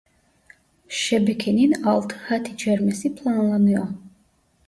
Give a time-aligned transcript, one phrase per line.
[0.87, 3.87] Şebekenin altı hat içermesi planlanıyor.